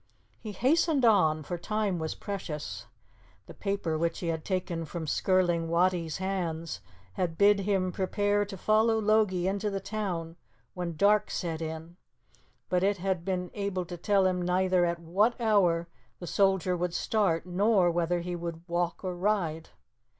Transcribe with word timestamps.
He 0.39 0.53
hastened 0.53 1.05
on, 1.05 1.43
for 1.43 1.59
time 1.59 1.99
was 1.99 2.15
precious. 2.15 2.87
The 3.45 3.53
paper 3.53 3.99
which 3.99 4.17
he 4.17 4.29
had 4.29 4.43
taken 4.43 4.83
from 4.83 5.05
Skirling 5.05 5.67
Wattie's 5.69 6.17
hands 6.17 6.81
had 7.13 7.37
bid 7.37 7.59
him 7.59 7.91
prepare 7.91 8.43
to 8.43 8.57
follow 8.57 8.97
Logie 8.99 9.47
into 9.47 9.69
the 9.69 9.79
town 9.79 10.37
when 10.73 10.95
dark 10.95 11.29
set 11.29 11.61
in, 11.61 11.97
but 12.67 12.81
it 12.81 12.97
had 12.97 13.23
been 13.23 13.51
able 13.53 13.85
to 13.85 13.95
tell 13.95 14.25
him 14.25 14.41
neither 14.41 14.85
at 14.85 14.97
what 14.97 15.39
hour 15.39 15.87
the 16.17 16.25
soldier 16.25 16.75
would 16.75 16.95
start 16.95 17.45
nor 17.45 17.91
whether 17.91 18.21
he 18.21 18.35
would 18.35 18.67
walk 18.67 19.03
or 19.03 19.15
ride. 19.15 19.69